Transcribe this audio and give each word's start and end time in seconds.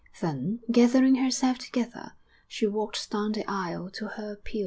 Then, 0.19 0.61
gathering 0.71 1.13
herself 1.17 1.59
together, 1.59 2.13
she 2.47 2.65
walked 2.65 3.11
down 3.11 3.33
the 3.33 3.45
aisle 3.47 3.91
to 3.91 4.07
her 4.07 4.37
pew. 4.37 4.59